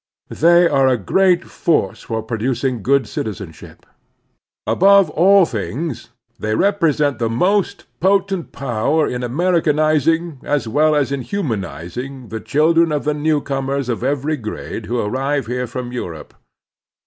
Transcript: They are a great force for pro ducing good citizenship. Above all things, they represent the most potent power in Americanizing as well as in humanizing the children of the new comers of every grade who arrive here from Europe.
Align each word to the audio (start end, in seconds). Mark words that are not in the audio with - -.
They 0.31 0.67
are 0.67 0.87
a 0.87 0.97
great 0.97 1.45
force 1.45 2.01
for 2.01 2.23
pro 2.23 2.37
ducing 2.39 2.81
good 2.81 3.05
citizenship. 3.07 3.85
Above 4.65 5.11
all 5.11 5.45
things, 5.45 6.09
they 6.39 6.55
represent 6.55 7.19
the 7.19 7.29
most 7.29 7.85
potent 7.99 8.51
power 8.51 9.05
in 9.07 9.21
Americanizing 9.21 10.39
as 10.43 10.67
well 10.67 10.95
as 10.95 11.11
in 11.11 11.21
humanizing 11.21 12.29
the 12.29 12.39
children 12.39 12.91
of 12.91 13.03
the 13.03 13.13
new 13.13 13.41
comers 13.41 13.89
of 13.89 14.03
every 14.03 14.37
grade 14.37 14.87
who 14.87 14.99
arrive 14.99 15.45
here 15.45 15.67
from 15.67 15.91
Europe. 15.91 16.33